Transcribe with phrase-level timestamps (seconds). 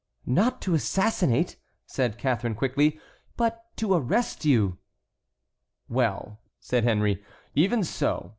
[0.25, 2.99] "Not to assassinate," said Catharine, quickly,
[3.37, 4.79] "but to arrest you."
[5.89, 8.29] "Well," said Henry, "even so.